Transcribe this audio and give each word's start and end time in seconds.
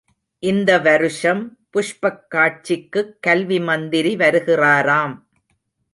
இந்த 0.39 0.79
வருஷம் 0.79 1.57
புஷ்பக் 1.73 2.27
காட்சிக்குக் 2.27 3.21
கல்வி 3.21 3.59
மந்திரி 3.59 4.15
வருகிறாராம். 4.15 5.15